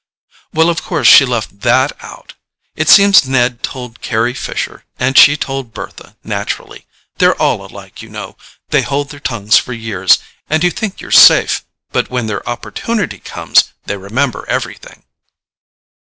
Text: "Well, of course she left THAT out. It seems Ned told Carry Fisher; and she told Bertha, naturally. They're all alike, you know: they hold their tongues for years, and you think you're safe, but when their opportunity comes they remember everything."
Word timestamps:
"Well, 0.51 0.71
of 0.71 0.81
course 0.81 1.07
she 1.07 1.25
left 1.25 1.59
THAT 1.59 1.91
out. 2.03 2.33
It 2.75 2.89
seems 2.89 3.27
Ned 3.27 3.61
told 3.61 4.01
Carry 4.01 4.33
Fisher; 4.33 4.83
and 4.97 5.15
she 5.15 5.37
told 5.37 5.75
Bertha, 5.75 6.17
naturally. 6.23 6.87
They're 7.19 7.39
all 7.39 7.63
alike, 7.63 8.01
you 8.01 8.09
know: 8.09 8.35
they 8.69 8.81
hold 8.81 9.09
their 9.09 9.19
tongues 9.19 9.57
for 9.57 9.73
years, 9.73 10.17
and 10.49 10.63
you 10.63 10.71
think 10.71 11.01
you're 11.01 11.11
safe, 11.11 11.63
but 11.91 12.09
when 12.09 12.25
their 12.25 12.49
opportunity 12.49 13.19
comes 13.19 13.73
they 13.85 13.95
remember 13.95 14.43
everything." 14.49 15.03